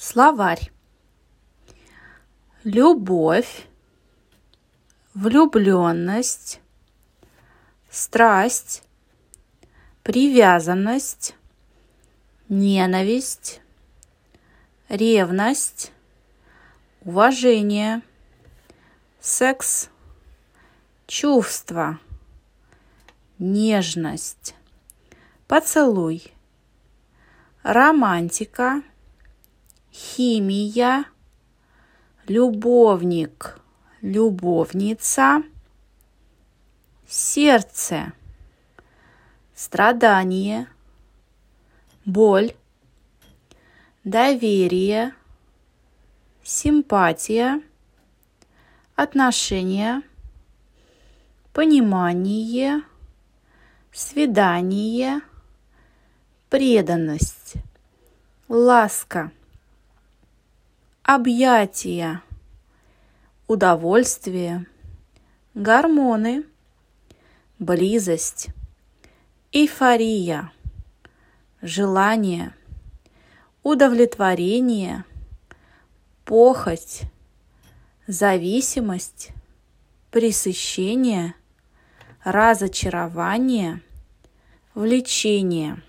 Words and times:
Словарь. 0.00 0.70
Любовь, 2.62 3.66
влюбленность, 5.12 6.60
страсть, 7.90 8.84
привязанность, 10.04 11.34
ненависть, 12.48 13.60
ревность, 14.88 15.90
уважение, 17.00 18.02
секс, 19.18 19.90
чувство, 21.08 21.98
нежность, 23.40 24.54
поцелуй, 25.48 26.32
романтика– 27.64 28.84
химия, 30.18 31.04
любовник, 32.26 33.60
любовница, 34.00 35.44
сердце, 37.06 38.12
страдание, 39.54 40.66
боль, 42.04 42.52
доверие, 44.02 45.14
симпатия, 46.42 47.62
отношения, 48.96 50.02
понимание, 51.52 52.82
свидание, 53.92 55.20
преданность, 56.50 57.54
ласка– 58.48 59.30
объятия, 61.08 62.22
удовольствие, 63.46 64.66
гормоны, 65.54 66.44
близость, 67.58 68.48
эйфория, 69.50 70.52
желание, 71.62 72.54
удовлетворение, 73.62 75.06
похоть, 76.26 77.04
зависимость, 78.06 79.30
пресыщение, 80.10 81.34
разочарование, 82.22 83.80
влечение– 84.74 85.82